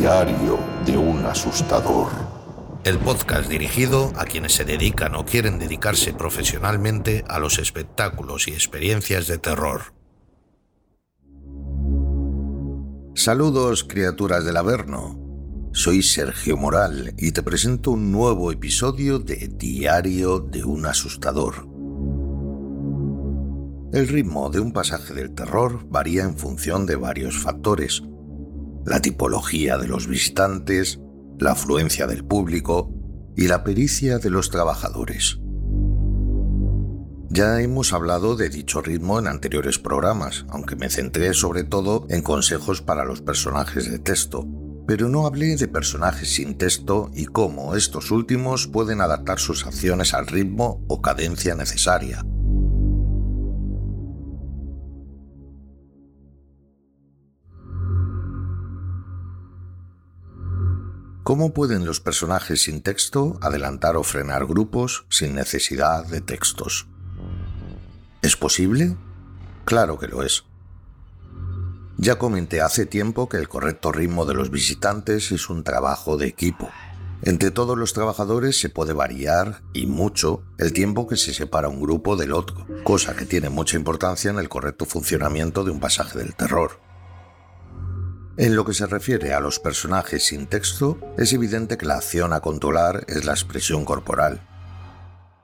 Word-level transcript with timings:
Diario 0.00 0.58
de 0.86 0.96
un 0.96 1.26
asustador. 1.26 2.08
El 2.84 2.98
podcast 3.00 3.50
dirigido 3.50 4.10
a 4.16 4.24
quienes 4.24 4.54
se 4.54 4.64
dedican 4.64 5.14
o 5.14 5.26
quieren 5.26 5.58
dedicarse 5.58 6.14
profesionalmente 6.14 7.22
a 7.28 7.38
los 7.38 7.58
espectáculos 7.58 8.48
y 8.48 8.52
experiencias 8.52 9.26
de 9.26 9.36
terror. 9.36 9.92
Saludos 13.14 13.84
criaturas 13.84 14.42
del 14.46 14.56
Averno. 14.56 15.20
Soy 15.72 16.02
Sergio 16.02 16.56
Moral 16.56 17.12
y 17.18 17.32
te 17.32 17.42
presento 17.42 17.90
un 17.90 18.10
nuevo 18.10 18.52
episodio 18.52 19.18
de 19.18 19.50
Diario 19.54 20.40
de 20.40 20.64
un 20.64 20.86
asustador. 20.86 21.68
El 23.92 24.08
ritmo 24.08 24.48
de 24.48 24.60
un 24.60 24.72
pasaje 24.72 25.12
del 25.12 25.34
terror 25.34 25.86
varía 25.90 26.22
en 26.22 26.38
función 26.38 26.86
de 26.86 26.96
varios 26.96 27.36
factores. 27.36 28.02
La 28.84 29.00
tipología 29.00 29.76
de 29.76 29.88
los 29.88 30.06
visitantes, 30.06 31.00
la 31.38 31.52
afluencia 31.52 32.06
del 32.06 32.24
público 32.24 32.92
y 33.36 33.46
la 33.46 33.62
pericia 33.62 34.18
de 34.18 34.30
los 34.30 34.50
trabajadores. 34.50 35.38
Ya 37.28 37.60
hemos 37.60 37.92
hablado 37.92 38.34
de 38.36 38.48
dicho 38.48 38.82
ritmo 38.82 39.18
en 39.18 39.28
anteriores 39.28 39.78
programas, 39.78 40.46
aunque 40.48 40.74
me 40.74 40.90
centré 40.90 41.32
sobre 41.32 41.62
todo 41.62 42.06
en 42.08 42.22
consejos 42.22 42.82
para 42.82 43.04
los 43.04 43.22
personajes 43.22 43.90
de 43.90 44.00
texto, 44.00 44.48
pero 44.86 45.08
no 45.08 45.26
hablé 45.26 45.54
de 45.56 45.68
personajes 45.68 46.34
sin 46.34 46.58
texto 46.58 47.10
y 47.14 47.26
cómo 47.26 47.76
estos 47.76 48.10
últimos 48.10 48.66
pueden 48.66 49.00
adaptar 49.00 49.38
sus 49.38 49.64
acciones 49.64 50.12
al 50.14 50.26
ritmo 50.26 50.84
o 50.88 51.00
cadencia 51.00 51.54
necesaria. 51.54 52.24
¿Cómo 61.30 61.54
pueden 61.54 61.86
los 61.86 62.00
personajes 62.00 62.62
sin 62.62 62.82
texto 62.82 63.38
adelantar 63.40 63.96
o 63.96 64.02
frenar 64.02 64.46
grupos 64.46 65.06
sin 65.10 65.36
necesidad 65.36 66.04
de 66.04 66.20
textos? 66.20 66.88
¿Es 68.20 68.34
posible? 68.34 68.96
Claro 69.64 69.96
que 69.96 70.08
lo 70.08 70.24
es. 70.24 70.42
Ya 71.98 72.18
comenté 72.18 72.60
hace 72.60 72.84
tiempo 72.84 73.28
que 73.28 73.36
el 73.36 73.48
correcto 73.48 73.92
ritmo 73.92 74.26
de 74.26 74.34
los 74.34 74.50
visitantes 74.50 75.30
es 75.30 75.48
un 75.48 75.62
trabajo 75.62 76.16
de 76.16 76.26
equipo. 76.26 76.68
Entre 77.22 77.52
todos 77.52 77.78
los 77.78 77.92
trabajadores 77.92 78.58
se 78.58 78.68
puede 78.68 78.92
variar, 78.92 79.62
y 79.72 79.86
mucho, 79.86 80.42
el 80.58 80.72
tiempo 80.72 81.06
que 81.06 81.16
se 81.16 81.32
separa 81.32 81.68
un 81.68 81.80
grupo 81.80 82.16
del 82.16 82.32
otro, 82.32 82.66
cosa 82.82 83.14
que 83.14 83.24
tiene 83.24 83.50
mucha 83.50 83.76
importancia 83.76 84.32
en 84.32 84.40
el 84.40 84.48
correcto 84.48 84.84
funcionamiento 84.84 85.62
de 85.62 85.70
un 85.70 85.78
pasaje 85.78 86.18
del 86.18 86.34
terror. 86.34 86.89
En 88.40 88.56
lo 88.56 88.64
que 88.64 88.72
se 88.72 88.86
refiere 88.86 89.34
a 89.34 89.40
los 89.40 89.58
personajes 89.58 90.24
sin 90.24 90.46
texto, 90.46 90.98
es 91.18 91.34
evidente 91.34 91.76
que 91.76 91.84
la 91.84 91.96
acción 91.96 92.32
a 92.32 92.40
controlar 92.40 93.04
es 93.06 93.26
la 93.26 93.32
expresión 93.32 93.84
corporal. 93.84 94.40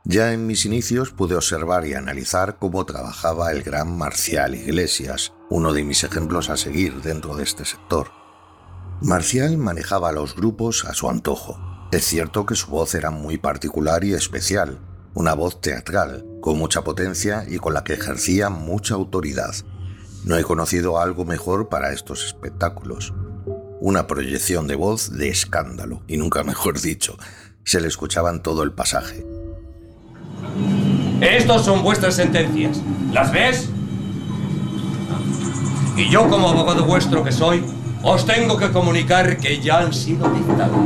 Ya 0.05 0.33
en 0.33 0.47
mis 0.47 0.65
inicios 0.65 1.11
pude 1.11 1.35
observar 1.35 1.87
y 1.87 1.93
analizar 1.93 2.57
cómo 2.59 2.87
trabajaba 2.87 3.53
el 3.53 3.63
gran 3.63 3.99
Marcial 3.99 4.55
Iglesias, 4.55 5.35
uno 5.51 5.75
de 5.75 5.85
mis 5.85 6.05
ejemplos 6.05 6.49
a 6.49 6.57
seguir 6.57 7.03
dentro 7.03 7.37
de 7.37 7.43
este 7.43 7.67
sector. 7.67 8.13
Marcial 9.03 9.59
manejaba 9.59 10.11
los 10.13 10.35
grupos 10.35 10.87
a 10.87 10.95
su 10.95 11.11
antojo. 11.11 11.61
Es 11.93 12.07
cierto 12.07 12.47
que 12.47 12.55
su 12.55 12.71
voz 12.71 12.95
era 12.95 13.11
muy 13.11 13.37
particular 13.37 14.05
y 14.05 14.15
especial, 14.15 14.81
una 15.13 15.35
voz 15.35 15.61
teatral, 15.61 16.25
con 16.41 16.57
mucha 16.57 16.83
potencia 16.83 17.45
y 17.47 17.59
con 17.59 17.75
la 17.75 17.85
que 17.85 17.93
ejercía 17.93 18.49
mucha 18.49 18.95
autoridad. 18.95 19.55
No 20.27 20.37
he 20.37 20.43
conocido 20.43 20.99
algo 20.99 21.25
mejor 21.25 21.69
para 21.69 21.93
estos 21.93 22.25
espectáculos. 22.25 23.15
Una 23.81 24.09
proyección 24.09 24.67
de 24.67 24.75
voz 24.75 25.13
de 25.13 25.29
escándalo, 25.29 26.03
y 26.09 26.17
nunca 26.17 26.43
mejor 26.43 26.81
dicho. 26.81 27.17
Se 27.63 27.81
le 27.81 27.87
escuchaba 27.87 28.31
en 28.31 28.43
todo 28.43 28.65
el 28.65 28.73
pasaje. 28.73 29.25
Estos 31.21 31.65
son 31.65 31.85
vuestras 31.85 32.17
sentencias. 32.17 32.83
¿Las 33.13 33.31
ves? 33.31 33.69
Y 35.97 36.11
yo 36.11 36.29
como 36.29 36.49
abogado 36.49 36.85
vuestro 36.85 37.23
que 37.23 37.31
soy, 37.31 37.65
os 38.03 38.27
tengo 38.27 38.57
que 38.57 38.73
comunicar 38.73 39.37
que 39.37 39.61
ya 39.61 39.79
han 39.79 39.95
sido 39.95 40.29
dictadas. 40.31 40.77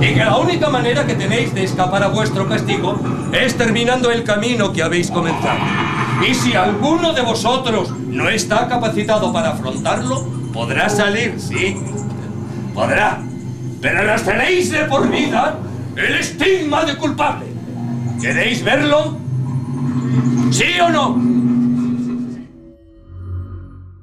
Y 0.00 0.14
que 0.14 0.24
la 0.24 0.36
única 0.36 0.70
manera 0.70 1.04
que 1.04 1.16
tenéis 1.16 1.52
de 1.54 1.64
escapar 1.64 2.04
a 2.04 2.08
vuestro 2.08 2.48
castigo 2.48 3.00
es 3.32 3.56
terminando 3.56 4.12
el 4.12 4.22
camino 4.22 4.72
que 4.72 4.84
habéis 4.84 5.10
comenzado. 5.10 5.58
Y 6.24 6.34
si 6.36 6.54
alguno 6.54 7.12
de 7.14 7.22
vosotros 7.22 7.92
no 8.14 8.28
está 8.28 8.68
capacitado 8.68 9.32
para 9.32 9.50
afrontarlo, 9.50 10.24
podrá 10.52 10.88
salir, 10.88 11.34
sí. 11.38 11.76
Podrá. 12.72 13.20
Pero 13.82 14.06
nos 14.06 14.22
tenéis 14.22 14.70
de 14.70 14.84
por 14.84 15.10
vida 15.10 15.58
el 15.96 16.14
estigma 16.14 16.84
de 16.84 16.96
culpable. 16.96 17.46
¿Queréis 18.20 18.64
verlo? 18.64 19.18
¿Sí 20.52 20.80
o 20.80 20.88
no? 20.90 21.20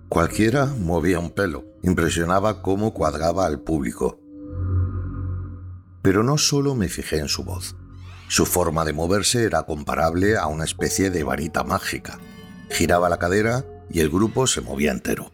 Cualquiera 0.09 0.65
movía 0.65 1.19
un 1.19 1.31
pelo. 1.31 1.63
Impresionaba 1.81 2.61
cómo 2.61 2.93
cuadraba 2.93 3.45
al 3.45 3.61
público. 3.61 4.19
Pero 6.01 6.21
no 6.23 6.37
solo 6.37 6.75
me 6.75 6.89
fijé 6.89 7.19
en 7.19 7.29
su 7.29 7.45
voz. 7.45 7.77
Su 8.27 8.45
forma 8.45 8.83
de 8.83 8.91
moverse 8.91 9.45
era 9.45 9.63
comparable 9.63 10.37
a 10.37 10.47
una 10.47 10.65
especie 10.65 11.09
de 11.09 11.23
varita 11.23 11.63
mágica. 11.63 12.19
Giraba 12.69 13.09
la 13.09 13.17
cadera 13.17 13.65
y 13.91 13.99
el 13.99 14.09
grupo 14.09 14.47
se 14.47 14.61
movía 14.61 14.91
entero. 14.91 15.31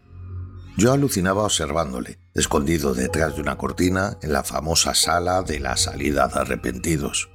Yo 0.77 0.93
alucinaba 0.93 1.43
observándole, 1.43 2.19
escondido 2.35 2.93
detrás 2.93 3.35
de 3.35 3.41
una 3.41 3.57
cortina 3.57 4.17
en 4.21 4.31
la 4.31 4.43
famosa 4.43 4.93
sala 4.93 5.41
de 5.41 5.59
la 5.59 5.75
salida 5.75 6.27
de 6.27 6.39
arrepentidos. 6.39 7.29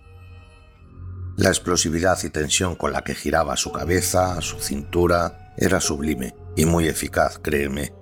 La 1.36 1.48
explosividad 1.48 2.18
y 2.22 2.30
tensión 2.30 2.76
con 2.76 2.92
la 2.92 3.02
que 3.02 3.14
giraba 3.14 3.56
su 3.56 3.72
cabeza, 3.72 4.40
su 4.42 4.60
cintura, 4.60 5.52
era 5.56 5.80
sublime 5.80 6.34
y 6.56 6.66
muy 6.66 6.86
eficaz, 6.86 7.38
créeme. 7.38 7.92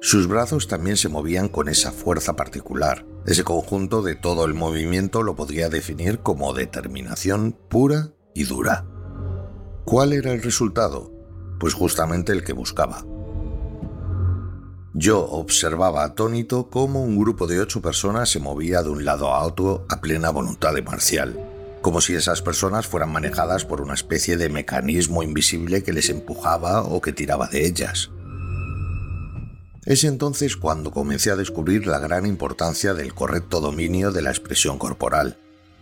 Sus 0.00 0.28
brazos 0.28 0.68
también 0.68 0.96
se 0.96 1.08
movían 1.08 1.48
con 1.48 1.68
esa 1.68 1.90
fuerza 1.90 2.36
particular. 2.36 3.06
Ese 3.26 3.42
conjunto 3.42 4.02
de 4.02 4.14
todo 4.14 4.44
el 4.44 4.54
movimiento 4.54 5.22
lo 5.22 5.34
podría 5.34 5.68
definir 5.68 6.20
como 6.20 6.52
determinación 6.52 7.58
pura 7.68 8.12
y 8.34 8.44
dura. 8.44 8.86
¿Cuál 9.84 10.12
era 10.12 10.32
el 10.32 10.42
resultado? 10.42 11.13
Pues 11.58 11.74
justamente 11.74 12.32
el 12.32 12.44
que 12.44 12.52
buscaba. 12.52 13.04
Yo 14.96 15.24
observaba 15.24 16.04
atónito 16.04 16.70
cómo 16.70 17.02
un 17.02 17.18
grupo 17.18 17.48
de 17.48 17.58
ocho 17.58 17.82
personas 17.82 18.30
se 18.30 18.38
movía 18.38 18.82
de 18.82 18.90
un 18.90 19.04
lado 19.04 19.34
a 19.34 19.42
otro 19.44 19.86
a 19.88 20.00
plena 20.00 20.30
voluntad 20.30 20.72
de 20.72 20.82
Marcial, 20.82 21.36
como 21.82 22.00
si 22.00 22.14
esas 22.14 22.42
personas 22.42 22.86
fueran 22.86 23.10
manejadas 23.10 23.64
por 23.64 23.80
una 23.80 23.94
especie 23.94 24.36
de 24.36 24.48
mecanismo 24.48 25.24
invisible 25.24 25.82
que 25.82 25.92
les 25.92 26.10
empujaba 26.10 26.82
o 26.82 27.00
que 27.00 27.12
tiraba 27.12 27.48
de 27.48 27.66
ellas. 27.66 28.10
Es 29.84 30.04
entonces 30.04 30.56
cuando 30.56 30.92
comencé 30.92 31.32
a 31.32 31.36
descubrir 31.36 31.88
la 31.88 31.98
gran 31.98 32.24
importancia 32.24 32.94
del 32.94 33.14
correcto 33.14 33.60
dominio 33.60 34.12
de 34.12 34.22
la 34.22 34.30
expresión 34.30 34.78
corporal. 34.78 35.38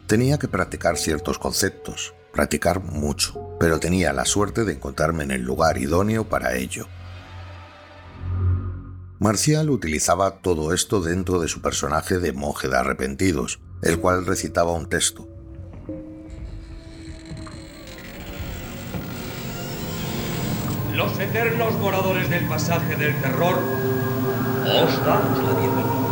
Tenía 0.06 0.38
que 0.38 0.49
practicar 0.49 0.97
ciertos 0.97 1.38
conceptos, 1.38 2.15
practicar 2.32 2.82
mucho, 2.82 3.56
pero 3.60 3.78
tenía 3.78 4.12
la 4.12 4.25
suerte 4.25 4.65
de 4.65 4.72
encontrarme 4.72 5.25
en 5.25 5.31
el 5.31 5.43
lugar 5.43 5.78
idóneo 5.78 6.25
para 6.25 6.56
ello. 6.56 6.88
Marcial 9.19 9.70
utilizaba 9.70 10.38
todo 10.38 10.72
esto 10.75 11.00
dentro 11.00 11.41
de 11.41 11.47
su 11.47 11.62
personaje 11.62 12.19
de 12.19 12.32
monje 12.32 12.69
de 12.69 12.76
arrepentidos, 12.76 13.60
el 13.82 14.00
cual 14.00 14.26
recitaba 14.26 14.72
un 14.72 14.88
texto. 14.88 15.28
Los 20.94 21.19
eternos 21.20 21.75
moradores 21.75 22.28
del 22.28 22.47
pasaje 22.47 22.97
del 22.97 23.14
terror 23.22 23.59
os 24.64 25.06
damos 25.06 25.38
la 25.38 25.61
bienvenida. 25.61 26.02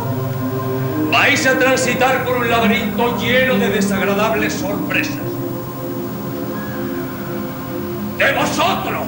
Vais 1.11 1.45
a 1.45 1.59
transitar 1.59 2.23
por 2.25 2.37
un 2.37 2.49
laberinto 2.49 3.17
lleno 3.19 3.57
de 3.57 3.69
desagradables 3.69 4.53
sorpresas. 4.53 5.30
De 8.21 8.33
vosotros, 8.33 9.07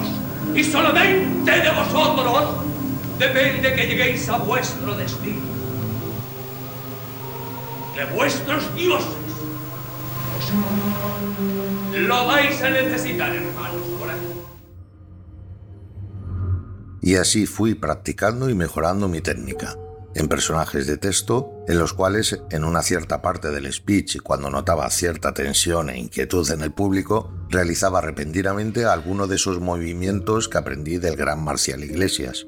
y 0.56 0.64
solamente 0.64 1.52
de 1.52 1.70
vosotros, 1.70 2.56
depende 3.16 3.72
que 3.72 3.86
lleguéis 3.86 4.28
a 4.28 4.38
vuestro 4.38 4.92
destino. 4.96 5.40
Que 7.94 8.04
vuestros 8.12 8.74
dioses 8.74 9.06
os 10.36 10.52
lo 11.96 12.26
vais 12.26 12.60
a 12.60 12.70
necesitar, 12.70 13.32
hermanos, 13.32 13.82
por. 14.00 14.08
Y 17.00 17.14
así 17.14 17.46
fui 17.46 17.76
practicando 17.76 18.50
y 18.50 18.54
mejorando 18.54 19.06
mi 19.06 19.20
técnica. 19.20 19.76
En 20.14 20.28
personajes 20.28 20.86
de 20.86 20.96
texto, 20.96 21.64
en 21.66 21.78
los 21.78 21.92
cuales 21.92 22.38
en 22.50 22.62
una 22.62 22.82
cierta 22.82 23.20
parte 23.20 23.50
del 23.50 23.72
speech, 23.72 24.20
cuando 24.22 24.48
notaba 24.48 24.88
cierta 24.90 25.34
tensión 25.34 25.90
e 25.90 25.98
inquietud 25.98 26.48
en 26.52 26.62
el 26.62 26.72
público, 26.72 27.32
realizaba 27.48 28.00
repentinamente 28.00 28.84
alguno 28.84 29.26
de 29.26 29.34
esos 29.36 29.60
movimientos 29.60 30.48
que 30.48 30.58
aprendí 30.58 30.98
del 30.98 31.16
gran 31.16 31.42
Marcial 31.42 31.82
Iglesias. 31.82 32.46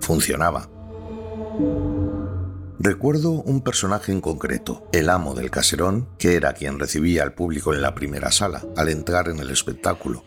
Funcionaba. 0.00 0.68
Recuerdo 2.78 3.30
un 3.30 3.62
personaje 3.62 4.12
en 4.12 4.20
concreto, 4.20 4.86
el 4.92 5.08
amo 5.08 5.34
del 5.34 5.50
caserón, 5.50 6.08
que 6.18 6.34
era 6.34 6.52
quien 6.52 6.78
recibía 6.78 7.22
al 7.22 7.32
público 7.32 7.72
en 7.72 7.80
la 7.80 7.94
primera 7.94 8.32
sala, 8.32 8.64
al 8.76 8.88
entrar 8.88 9.28
en 9.28 9.38
el 9.38 9.50
espectáculo. 9.50 10.24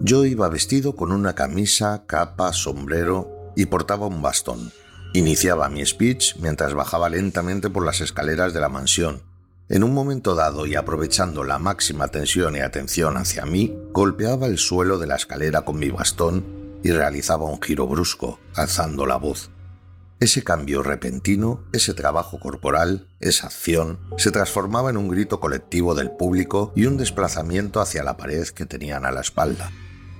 Yo 0.00 0.24
iba 0.24 0.48
vestido 0.48 0.96
con 0.96 1.12
una 1.12 1.34
camisa, 1.34 2.04
capa, 2.06 2.52
sombrero 2.52 3.52
y 3.54 3.66
portaba 3.66 4.06
un 4.06 4.22
bastón. 4.22 4.72
Iniciaba 5.12 5.68
mi 5.68 5.84
speech 5.84 6.36
mientras 6.36 6.72
bajaba 6.74 7.08
lentamente 7.08 7.68
por 7.68 7.84
las 7.84 8.00
escaleras 8.00 8.54
de 8.54 8.60
la 8.60 8.68
mansión. 8.68 9.22
En 9.68 9.82
un 9.82 9.92
momento 9.92 10.36
dado 10.36 10.66
y 10.66 10.76
aprovechando 10.76 11.42
la 11.42 11.58
máxima 11.58 12.08
tensión 12.08 12.54
y 12.54 12.60
atención 12.60 13.16
hacia 13.16 13.44
mí, 13.44 13.76
golpeaba 13.92 14.46
el 14.46 14.58
suelo 14.58 14.98
de 14.98 15.08
la 15.08 15.16
escalera 15.16 15.62
con 15.62 15.78
mi 15.78 15.90
bastón 15.90 16.78
y 16.84 16.92
realizaba 16.92 17.46
un 17.46 17.60
giro 17.60 17.88
brusco, 17.88 18.38
alzando 18.54 19.04
la 19.04 19.16
voz. 19.16 19.50
Ese 20.20 20.44
cambio 20.44 20.82
repentino, 20.82 21.64
ese 21.72 21.92
trabajo 21.92 22.38
corporal, 22.38 23.08
esa 23.18 23.48
acción, 23.48 23.98
se 24.16 24.30
transformaba 24.30 24.90
en 24.90 24.96
un 24.96 25.08
grito 25.08 25.40
colectivo 25.40 25.94
del 25.94 26.12
público 26.12 26.72
y 26.76 26.86
un 26.86 26.96
desplazamiento 26.96 27.80
hacia 27.80 28.04
la 28.04 28.16
pared 28.16 28.46
que 28.48 28.66
tenían 28.66 29.04
a 29.04 29.10
la 29.10 29.22
espalda. 29.22 29.72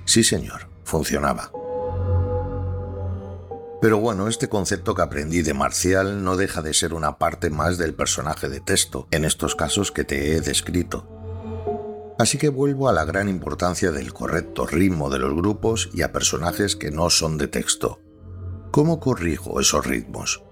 Sí, 0.05 0.23
señor, 0.23 0.67
funcionaba. 0.83 1.51
Pero 3.81 3.99
bueno, 3.99 4.27
este 4.27 4.47
concepto 4.47 4.93
que 4.93 5.01
aprendí 5.01 5.41
de 5.41 5.53
Marcial 5.53 6.23
no 6.23 6.37
deja 6.37 6.61
de 6.61 6.73
ser 6.73 6.93
una 6.93 7.17
parte 7.17 7.49
más 7.49 7.77
del 7.77 7.93
personaje 7.93 8.47
de 8.47 8.59
texto, 8.59 9.07
en 9.11 9.25
estos 9.25 9.55
casos 9.55 9.91
que 9.91 10.03
te 10.03 10.35
he 10.35 10.41
descrito. 10.41 11.07
Así 12.19 12.37
que 12.37 12.49
vuelvo 12.49 12.87
a 12.87 12.93
la 12.93 13.05
gran 13.05 13.27
importancia 13.27 13.91
del 13.91 14.13
correcto 14.13 14.67
ritmo 14.67 15.09
de 15.09 15.17
los 15.17 15.33
grupos 15.33 15.89
y 15.93 16.03
a 16.03 16.11
personajes 16.11 16.75
que 16.75 16.91
no 16.91 17.09
son 17.09 17.39
de 17.39 17.47
texto, 17.47 17.99
¿Cómo 18.71 19.01
corrijo 19.01 19.59
esos 19.59 19.85
ritmos? 19.85 20.45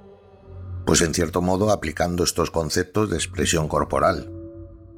Pues 0.85 1.01
en 1.01 1.13
cierto 1.13 1.41
modo 1.41 1.71
aplicando 1.71 2.25
estos 2.25 2.51
conceptos 2.51 3.09
de 3.09 3.15
expresión 3.15 3.69
corporal, 3.69 4.29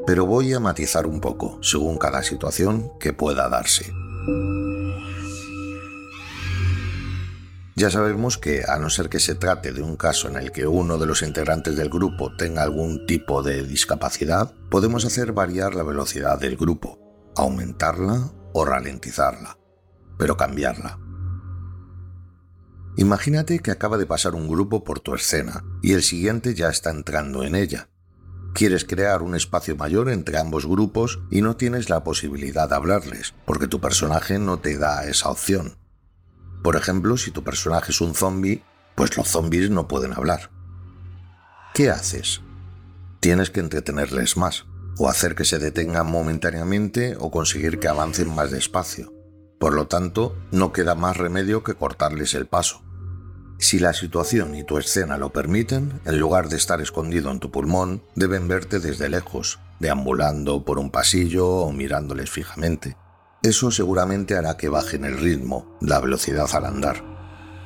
pero 0.07 0.25
voy 0.25 0.53
a 0.53 0.59
matizar 0.59 1.05
un 1.05 1.21
poco 1.21 1.59
según 1.61 1.99
cada 1.99 2.23
situación 2.23 2.91
que 2.99 3.13
pueda 3.13 3.47
darse. 3.47 3.93
Ya 7.75 7.89
sabemos 7.89 8.37
que, 8.37 8.63
a 8.67 8.77
no 8.79 8.89
ser 8.89 9.07
que 9.07 9.19
se 9.19 9.35
trate 9.35 9.71
de 9.71 9.81
un 9.81 9.95
caso 9.95 10.27
en 10.27 10.35
el 10.35 10.51
que 10.51 10.67
uno 10.67 10.97
de 10.97 11.05
los 11.05 11.21
integrantes 11.21 11.77
del 11.77 11.89
grupo 11.89 12.35
tenga 12.35 12.63
algún 12.63 13.05
tipo 13.05 13.43
de 13.43 13.63
discapacidad, 13.63 14.53
podemos 14.69 15.05
hacer 15.05 15.31
variar 15.31 15.73
la 15.73 15.83
velocidad 15.83 16.37
del 16.37 16.57
grupo, 16.57 16.99
aumentarla 17.35 18.33
o 18.53 18.65
ralentizarla, 18.65 19.57
pero 20.17 20.35
cambiarla. 20.35 20.99
Imagínate 22.97 23.59
que 23.59 23.71
acaba 23.71 23.97
de 23.97 24.05
pasar 24.05 24.35
un 24.35 24.49
grupo 24.49 24.83
por 24.83 24.99
tu 24.99 25.15
escena 25.15 25.63
y 25.81 25.93
el 25.93 26.03
siguiente 26.03 26.53
ya 26.53 26.67
está 26.67 26.91
entrando 26.91 27.43
en 27.43 27.55
ella. 27.55 27.87
Quieres 28.53 28.83
crear 28.83 29.21
un 29.21 29.33
espacio 29.33 29.77
mayor 29.77 30.09
entre 30.09 30.37
ambos 30.37 30.65
grupos 30.65 31.21
y 31.31 31.41
no 31.41 31.55
tienes 31.55 31.89
la 31.89 32.03
posibilidad 32.03 32.67
de 32.67 32.75
hablarles, 32.75 33.33
porque 33.45 33.67
tu 33.67 33.79
personaje 33.79 34.39
no 34.39 34.59
te 34.59 34.77
da 34.77 35.05
esa 35.05 35.29
opción. 35.29 35.80
Por 36.61 36.75
ejemplo, 36.75 37.17
si 37.17 37.31
tu 37.31 37.43
personaje 37.43 37.91
es 37.91 38.01
un 38.01 38.13
zombie, 38.13 38.63
pues 38.95 39.17
los 39.17 39.27
zombies 39.27 39.69
no 39.69 39.87
pueden 39.87 40.13
hablar. 40.13 40.51
¿Qué 41.73 41.89
haces? 41.89 42.41
Tienes 43.19 43.49
que 43.49 43.61
entretenerles 43.61 44.37
más, 44.37 44.65
o 44.97 45.09
hacer 45.09 45.35
que 45.35 45.45
se 45.45 45.59
detengan 45.59 46.11
momentáneamente 46.11 47.15
o 47.19 47.31
conseguir 47.31 47.79
que 47.79 47.87
avancen 47.87 48.33
más 48.33 48.51
despacio. 48.51 49.13
Por 49.59 49.73
lo 49.73 49.87
tanto, 49.87 50.35
no 50.51 50.71
queda 50.73 50.95
más 50.95 51.17
remedio 51.17 51.63
que 51.63 51.75
cortarles 51.75 52.33
el 52.33 52.47
paso. 52.47 52.83
Si 53.59 53.77
la 53.77 53.93
situación 53.93 54.55
y 54.55 54.63
tu 54.63 54.79
escena 54.79 55.17
lo 55.17 55.31
permiten, 55.31 56.01
en 56.05 56.19
lugar 56.19 56.49
de 56.49 56.57
estar 56.57 56.81
escondido 56.81 57.29
en 57.31 57.39
tu 57.39 57.51
pulmón, 57.51 58.03
deben 58.15 58.47
verte 58.47 58.79
desde 58.79 59.07
lejos, 59.07 59.59
deambulando 59.79 60.65
por 60.65 60.79
un 60.79 60.89
pasillo 60.89 61.47
o 61.47 61.71
mirándoles 61.71 62.31
fijamente. 62.31 62.97
Eso 63.43 63.71
seguramente 63.71 64.35
hará 64.35 64.55
que 64.55 64.69
bajen 64.69 65.03
el 65.03 65.17
ritmo, 65.17 65.77
la 65.81 65.99
velocidad 65.99 66.47
al 66.53 66.65
andar. 66.65 67.03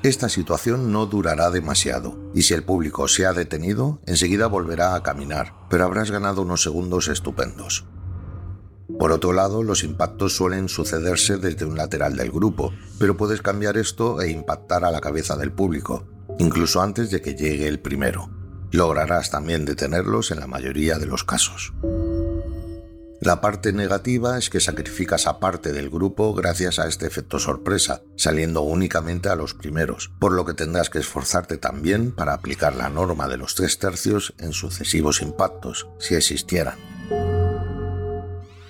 Esta 0.04 0.30
situación 0.30 0.94
no 0.94 1.06
durará 1.06 1.50
demasiado, 1.52 2.18
y 2.34 2.44
si 2.44 2.54
el 2.54 2.64
público 2.64 3.10
se 3.10 3.26
ha 3.26 3.34
detenido, 3.34 4.00
enseguida 4.06 4.48
volverá 4.48 4.96
a 4.96 5.04
caminar, 5.04 5.54
pero 5.70 5.84
habrás 5.84 6.12
ganado 6.12 6.44
unos 6.44 6.64
segundos 6.64 7.10
estupendos. 7.10 7.86
Por 9.00 9.12
otro 9.12 9.34
lado, 9.34 9.64
los 9.64 9.84
impactos 9.84 10.36
suelen 10.36 10.70
sucederse 10.70 11.38
desde 11.38 11.66
un 11.66 11.76
lateral 11.76 12.16
del 12.16 12.32
grupo, 12.32 12.72
pero 12.98 13.18
puedes 13.18 13.42
cambiar 13.42 13.78
esto 13.78 14.22
e 14.22 14.30
impactar 14.30 14.86
a 14.86 14.92
la 14.92 15.02
cabeza 15.02 15.36
del 15.36 15.52
público, 15.52 16.08
incluso 16.40 16.82
antes 16.82 17.12
de 17.12 17.22
que 17.22 17.36
llegue 17.36 17.68
el 17.68 17.82
primero. 17.82 18.30
Lograrás 18.72 19.30
también 19.30 19.66
detenerlos 19.66 20.32
en 20.32 20.40
la 20.40 20.48
mayoría 20.48 21.00
de 21.00 21.08
los 21.08 21.26
casos. 21.26 21.74
La 23.22 23.40
parte 23.40 23.72
negativa 23.72 24.38
es 24.38 24.50
que 24.50 24.60
sacrificas 24.60 25.26
a 25.26 25.40
parte 25.40 25.72
del 25.72 25.90
grupo 25.90 26.34
gracias 26.34 26.80
a 26.80 26.88
este 26.88 27.08
efecto 27.08 27.40
sorpresa, 27.40 28.02
saliendo 28.18 28.62
únicamente 28.62 29.30
a 29.30 29.36
los 29.36 29.54
primeros, 29.54 30.12
por 30.20 30.34
lo 30.34 30.46
que 30.46 30.54
tendrás 30.54 30.90
que 30.90 31.00
esforzarte 31.00 31.58
también 31.58 32.12
para 32.12 32.34
aplicar 32.34 32.76
la 32.76 32.90
norma 32.90 33.28
de 33.28 33.38
los 33.38 33.56
tres 33.56 33.80
tercios 33.80 34.34
en 34.38 34.52
sucesivos 34.52 35.22
impactos, 35.22 35.88
si 35.98 36.16
existieran. 36.16 36.76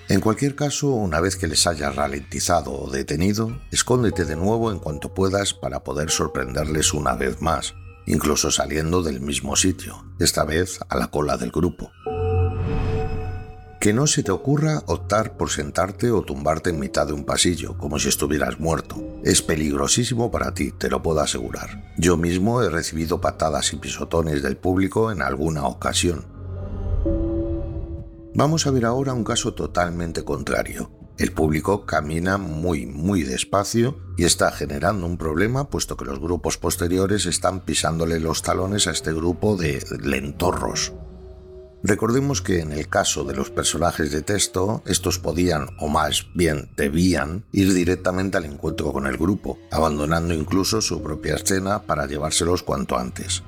En 0.08 0.20
cualquier 0.20 0.54
caso, 0.54 0.90
una 0.90 1.20
vez 1.20 1.34
que 1.34 1.48
les 1.48 1.66
hayas 1.66 1.96
ralentizado 1.96 2.72
o 2.72 2.88
detenido, 2.88 3.60
escóndete 3.72 4.24
de 4.24 4.36
nuevo 4.36 4.70
en 4.70 4.78
cuanto 4.78 5.12
puedas 5.12 5.52
para 5.54 5.82
poder 5.82 6.10
sorprenderles 6.10 6.94
una 6.94 7.14
vez 7.14 7.42
más, 7.42 7.74
incluso 8.06 8.52
saliendo 8.52 9.02
del 9.02 9.20
mismo 9.20 9.56
sitio, 9.56 10.06
esta 10.20 10.44
vez 10.44 10.78
a 10.88 10.96
la 10.96 11.08
cola 11.08 11.36
del 11.36 11.50
grupo. 11.50 11.90
Que 13.86 13.92
no 13.92 14.08
se 14.08 14.24
te 14.24 14.32
ocurra 14.32 14.82
optar 14.86 15.36
por 15.36 15.48
sentarte 15.48 16.10
o 16.10 16.20
tumbarte 16.22 16.70
en 16.70 16.80
mitad 16.80 17.06
de 17.06 17.12
un 17.12 17.22
pasillo, 17.22 17.78
como 17.78 18.00
si 18.00 18.08
estuvieras 18.08 18.58
muerto. 18.58 18.96
Es 19.22 19.42
peligrosísimo 19.42 20.28
para 20.32 20.52
ti, 20.54 20.72
te 20.72 20.90
lo 20.90 21.04
puedo 21.04 21.20
asegurar. 21.20 21.94
Yo 21.96 22.16
mismo 22.16 22.60
he 22.62 22.68
recibido 22.68 23.20
patadas 23.20 23.72
y 23.72 23.76
pisotones 23.76 24.42
del 24.42 24.56
público 24.56 25.12
en 25.12 25.22
alguna 25.22 25.68
ocasión, 25.68 26.26
Vamos 28.34 28.66
a 28.66 28.72
ver 28.72 28.84
ahora 28.86 29.14
un 29.14 29.22
caso 29.22 29.54
totalmente 29.54 30.24
contrario. 30.24 30.90
El 31.16 31.32
público 31.32 31.86
camina 31.86 32.38
muy, 32.38 32.86
muy 32.86 33.22
despacio 33.22 33.98
y 34.18 34.24
está 34.24 34.50
generando 34.50 35.06
un 35.06 35.16
problema 35.16 35.70
puesto 35.70 35.96
que 35.96 36.04
los 36.04 36.18
grupos 36.18 36.58
posteriores 36.58 37.24
están 37.24 37.60
pisándole 37.60 38.18
los 38.18 38.42
talones 38.42 38.88
a 38.88 38.90
este 38.90 39.12
grupo 39.12 39.56
de 39.56 39.80
lentorros. 40.02 40.92
Recordemos 41.88 42.42
que 42.42 42.58
en 42.58 42.72
el 42.72 42.88
caso 42.88 43.22
de 43.22 43.36
los 43.36 43.50
personajes 43.50 44.10
de 44.10 44.20
texto, 44.20 44.82
estos 44.86 45.20
podían, 45.20 45.68
o 45.78 45.86
más 45.86 46.26
bien 46.34 46.68
debían, 46.76 47.44
ir 47.52 47.72
directamente 47.72 48.36
al 48.36 48.44
encuentro 48.44 48.92
con 48.92 49.06
el 49.06 49.16
grupo, 49.16 49.56
abandonando 49.70 50.34
incluso 50.34 50.80
su 50.80 51.00
propia 51.00 51.36
escena 51.36 51.82
para 51.84 52.06
llevárselos 52.06 52.64
cuanto 52.64 52.98
antes. 52.98 53.44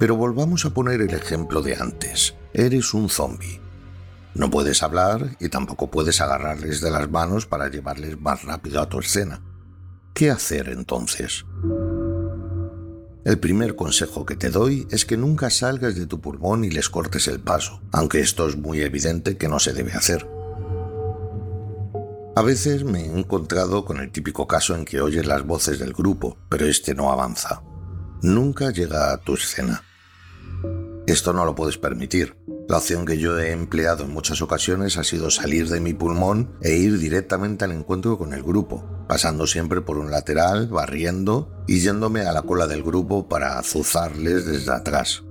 Pero 0.00 0.16
volvamos 0.16 0.64
a 0.64 0.70
poner 0.70 1.00
el 1.00 1.14
ejemplo 1.14 1.62
de 1.62 1.76
antes. 1.76 2.34
Eres 2.52 2.92
un 2.92 3.08
zombie. 3.08 3.60
No 4.34 4.50
puedes 4.50 4.82
hablar 4.82 5.36
y 5.38 5.50
tampoco 5.50 5.92
puedes 5.92 6.20
agarrarles 6.20 6.80
de 6.80 6.90
las 6.90 7.08
manos 7.08 7.46
para 7.46 7.68
llevarles 7.68 8.20
más 8.20 8.42
rápido 8.42 8.80
a 8.80 8.88
tu 8.88 8.98
escena. 8.98 9.40
¿Qué 10.12 10.28
hacer 10.28 10.70
entonces? 10.70 11.44
El 13.24 13.38
primer 13.38 13.76
consejo 13.76 14.24
que 14.24 14.36
te 14.36 14.50
doy 14.50 14.86
es 14.90 15.04
que 15.04 15.16
nunca 15.16 15.50
salgas 15.50 15.96
de 15.96 16.06
tu 16.06 16.20
pulmón 16.20 16.64
y 16.64 16.70
les 16.70 16.88
cortes 16.88 17.28
el 17.28 17.40
paso, 17.40 17.80
aunque 17.92 18.20
esto 18.20 18.48
es 18.48 18.56
muy 18.56 18.80
evidente 18.80 19.36
que 19.36 19.48
no 19.48 19.58
se 19.58 19.72
debe 19.72 19.92
hacer. 19.92 20.26
A 22.36 22.42
veces 22.42 22.84
me 22.84 23.00
he 23.00 23.18
encontrado 23.18 23.84
con 23.84 23.98
el 23.98 24.12
típico 24.12 24.46
caso 24.46 24.76
en 24.76 24.84
que 24.84 25.00
oyes 25.00 25.26
las 25.26 25.44
voces 25.44 25.80
del 25.80 25.92
grupo, 25.92 26.38
pero 26.48 26.66
este 26.66 26.94
no 26.94 27.10
avanza. 27.10 27.62
Nunca 28.22 28.70
llega 28.70 29.12
a 29.12 29.18
tu 29.18 29.34
escena. 29.34 29.82
Esto 31.06 31.32
no 31.32 31.44
lo 31.44 31.54
puedes 31.54 31.78
permitir. 31.78 32.36
La 32.68 32.76
opción 32.76 33.06
que 33.06 33.16
yo 33.16 33.38
he 33.38 33.52
empleado 33.52 34.04
en 34.04 34.12
muchas 34.12 34.42
ocasiones 34.42 34.98
ha 34.98 35.04
sido 35.04 35.30
salir 35.30 35.70
de 35.70 35.80
mi 35.80 35.94
pulmón 35.94 36.52
e 36.60 36.76
ir 36.76 36.98
directamente 36.98 37.64
al 37.64 37.72
encuentro 37.72 38.18
con 38.18 38.34
el 38.34 38.42
grupo, 38.42 38.84
pasando 39.08 39.46
siempre 39.46 39.80
por 39.80 39.96
un 39.96 40.10
lateral, 40.10 40.68
barriendo 40.68 41.64
y 41.66 41.80
yéndome 41.80 42.20
a 42.26 42.32
la 42.32 42.42
cola 42.42 42.66
del 42.66 42.82
grupo 42.82 43.26
para 43.26 43.58
azuzarles 43.58 44.44
desde 44.44 44.70
atrás. 44.70 45.22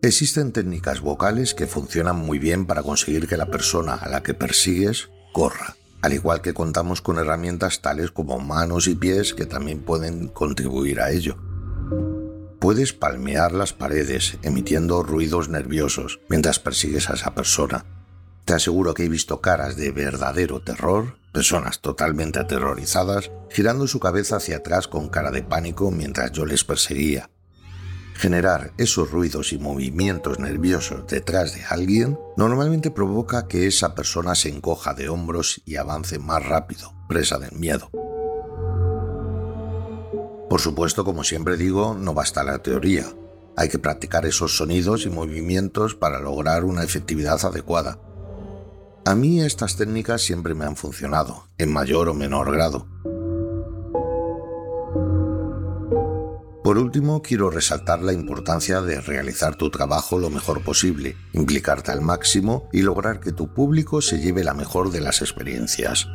Existen 0.00 0.52
técnicas 0.52 1.02
vocales 1.02 1.52
que 1.52 1.66
funcionan 1.66 2.16
muy 2.16 2.38
bien 2.38 2.64
para 2.64 2.82
conseguir 2.82 3.28
que 3.28 3.36
la 3.36 3.50
persona 3.50 3.92
a 3.96 4.08
la 4.08 4.22
que 4.22 4.32
persigues 4.32 5.10
corra, 5.34 5.76
al 6.00 6.14
igual 6.14 6.40
que 6.40 6.54
contamos 6.54 7.02
con 7.02 7.18
herramientas 7.18 7.82
tales 7.82 8.10
como 8.10 8.38
manos 8.38 8.88
y 8.88 8.94
pies 8.94 9.34
que 9.34 9.44
también 9.44 9.82
pueden 9.82 10.28
contribuir 10.28 11.02
a 11.02 11.10
ello. 11.10 11.51
Puedes 12.62 12.92
palmear 12.92 13.50
las 13.50 13.72
paredes 13.72 14.38
emitiendo 14.42 15.02
ruidos 15.02 15.48
nerviosos 15.48 16.20
mientras 16.28 16.60
persigues 16.60 17.10
a 17.10 17.14
esa 17.14 17.34
persona. 17.34 17.84
Te 18.44 18.54
aseguro 18.54 18.94
que 18.94 19.02
he 19.02 19.08
visto 19.08 19.40
caras 19.40 19.74
de 19.74 19.90
verdadero 19.90 20.62
terror, 20.62 21.16
personas 21.32 21.80
totalmente 21.80 22.38
aterrorizadas, 22.38 23.32
girando 23.50 23.88
su 23.88 23.98
cabeza 23.98 24.36
hacia 24.36 24.58
atrás 24.58 24.86
con 24.86 25.08
cara 25.08 25.32
de 25.32 25.42
pánico 25.42 25.90
mientras 25.90 26.30
yo 26.30 26.46
les 26.46 26.62
perseguía. 26.62 27.30
Generar 28.14 28.72
esos 28.78 29.10
ruidos 29.10 29.52
y 29.52 29.58
movimientos 29.58 30.38
nerviosos 30.38 31.08
detrás 31.08 31.56
de 31.56 31.64
alguien 31.64 32.16
normalmente 32.36 32.92
provoca 32.92 33.48
que 33.48 33.66
esa 33.66 33.96
persona 33.96 34.36
se 34.36 34.50
encoja 34.50 34.94
de 34.94 35.08
hombros 35.08 35.62
y 35.64 35.78
avance 35.78 36.20
más 36.20 36.46
rápido, 36.46 36.94
presa 37.08 37.40
del 37.40 37.58
miedo. 37.58 37.90
Por 40.52 40.60
supuesto, 40.60 41.02
como 41.02 41.24
siempre 41.24 41.56
digo, 41.56 41.96
no 41.98 42.12
basta 42.12 42.44
la 42.44 42.58
teoría. 42.58 43.06
Hay 43.56 43.70
que 43.70 43.78
practicar 43.78 44.26
esos 44.26 44.54
sonidos 44.54 45.06
y 45.06 45.08
movimientos 45.08 45.94
para 45.94 46.20
lograr 46.20 46.66
una 46.66 46.84
efectividad 46.84 47.42
adecuada. 47.42 47.98
A 49.06 49.14
mí 49.14 49.40
estas 49.40 49.76
técnicas 49.76 50.20
siempre 50.20 50.54
me 50.54 50.66
han 50.66 50.76
funcionado, 50.76 51.46
en 51.56 51.72
mayor 51.72 52.10
o 52.10 52.12
menor 52.12 52.52
grado. 52.52 52.86
Por 56.62 56.76
último, 56.76 57.22
quiero 57.22 57.48
resaltar 57.48 58.02
la 58.02 58.12
importancia 58.12 58.82
de 58.82 59.00
realizar 59.00 59.56
tu 59.56 59.70
trabajo 59.70 60.18
lo 60.18 60.28
mejor 60.28 60.62
posible, 60.62 61.16
implicarte 61.32 61.92
al 61.92 62.02
máximo 62.02 62.68
y 62.74 62.82
lograr 62.82 63.20
que 63.20 63.32
tu 63.32 63.54
público 63.54 64.02
se 64.02 64.18
lleve 64.18 64.44
la 64.44 64.52
mejor 64.52 64.90
de 64.90 65.00
las 65.00 65.22
experiencias. 65.22 66.08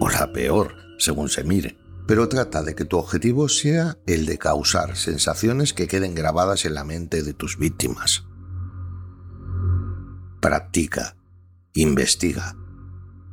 O 0.00 0.08
la 0.10 0.32
peor, 0.32 0.74
según 0.98 1.28
se 1.28 1.44
mire 1.44 1.85
pero 2.06 2.28
trata 2.28 2.62
de 2.62 2.74
que 2.74 2.84
tu 2.84 2.98
objetivo 2.98 3.48
sea 3.48 3.98
el 4.06 4.26
de 4.26 4.38
causar 4.38 4.96
sensaciones 4.96 5.72
que 5.72 5.88
queden 5.88 6.14
grabadas 6.14 6.64
en 6.64 6.74
la 6.74 6.84
mente 6.84 7.22
de 7.22 7.34
tus 7.34 7.58
víctimas. 7.58 8.24
Practica, 10.40 11.16
investiga, 11.74 12.56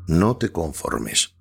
no 0.08 0.38
te 0.38 0.51
conformes. 0.51 1.36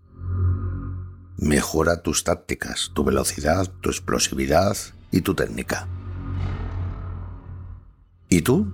Mejora 1.38 2.02
tus 2.02 2.24
tácticas, 2.24 2.90
tu 2.94 3.04
velocidad, 3.04 3.68
tu 3.80 3.88
explosividad 3.88 4.76
y 5.10 5.22
tu 5.22 5.34
técnica. 5.34 5.88
¿Y 8.28 8.42
tú? 8.42 8.72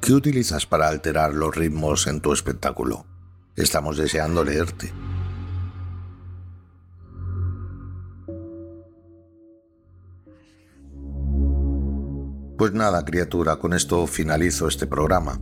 ¿Qué 0.00 0.14
utilizas 0.14 0.64
para 0.64 0.88
alterar 0.88 1.34
los 1.34 1.54
ritmos 1.54 2.06
en 2.06 2.20
tu 2.20 2.32
espectáculo? 2.32 3.04
Estamos 3.56 3.98
deseando 3.98 4.44
leerte. 4.44 4.92
Pues 12.60 12.74
nada, 12.74 13.06
criatura, 13.06 13.56
con 13.56 13.72
esto 13.72 14.06
finalizo 14.06 14.68
este 14.68 14.86
programa. 14.86 15.40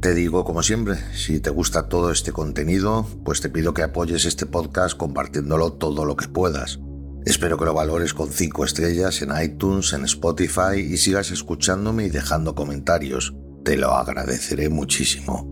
Te 0.00 0.12
digo, 0.12 0.44
como 0.44 0.64
siempre, 0.64 0.96
si 1.14 1.38
te 1.38 1.50
gusta 1.50 1.86
todo 1.86 2.10
este 2.10 2.32
contenido, 2.32 3.06
pues 3.24 3.40
te 3.40 3.48
pido 3.48 3.74
que 3.74 3.84
apoyes 3.84 4.24
este 4.24 4.46
podcast 4.46 4.96
compartiéndolo 4.96 5.74
todo 5.74 6.04
lo 6.04 6.16
que 6.16 6.26
puedas. 6.26 6.80
Espero 7.24 7.56
que 7.58 7.64
lo 7.64 7.74
valores 7.74 8.12
con 8.12 8.28
5 8.28 8.64
estrellas 8.64 9.22
en 9.22 9.30
iTunes, 9.40 9.92
en 9.92 10.02
Spotify 10.02 10.80
y 10.80 10.96
sigas 10.96 11.30
escuchándome 11.30 12.06
y 12.06 12.10
dejando 12.10 12.56
comentarios. 12.56 13.32
Te 13.64 13.76
lo 13.76 13.92
agradeceré 13.92 14.68
muchísimo. 14.68 15.46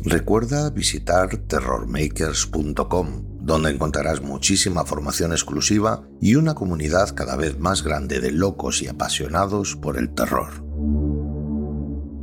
Recuerda 0.00 0.70
visitar 0.70 1.28
terrormakers.com 1.36 3.31
donde 3.42 3.70
encontrarás 3.70 4.22
muchísima 4.22 4.84
formación 4.84 5.32
exclusiva 5.32 6.06
y 6.20 6.36
una 6.36 6.54
comunidad 6.54 7.14
cada 7.14 7.36
vez 7.36 7.58
más 7.58 7.82
grande 7.82 8.20
de 8.20 8.30
locos 8.30 8.82
y 8.82 8.88
apasionados 8.88 9.76
por 9.76 9.98
el 9.98 10.14
terror. 10.14 10.64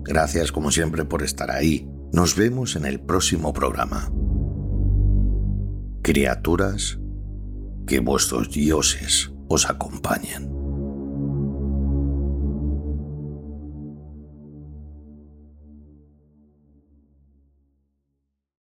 Gracias 0.04 0.52
como 0.52 0.72
siempre 0.72 1.06
por 1.06 1.22
estar 1.22 1.52
ahí. 1.52 1.88
Nos 2.14 2.36
vemos 2.36 2.76
en 2.76 2.86
el 2.86 3.00
próximo 3.00 3.54
programa. 3.54 4.12
Criaturas, 6.02 6.98
que 7.86 8.00
vuestros 8.00 8.50
dioses 8.50 9.32
os 9.50 9.70
acompañen. 9.70 10.59